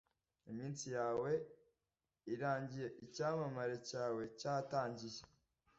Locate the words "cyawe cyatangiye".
3.89-5.21